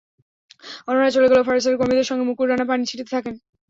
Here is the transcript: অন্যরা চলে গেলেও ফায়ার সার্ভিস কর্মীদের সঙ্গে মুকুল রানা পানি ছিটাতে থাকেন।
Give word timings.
অন্যরা 0.87 1.13
চলে 1.15 1.29
গেলেও 1.29 1.45
ফায়ার 1.47 1.63
সার্ভিস 1.63 1.79
কর্মীদের 1.79 2.09
সঙ্গে 2.09 2.27
মুকুল 2.27 2.47
রানা 2.47 2.65
পানি 2.69 2.83
ছিটাতে 2.89 3.11
থাকেন। 3.15 3.35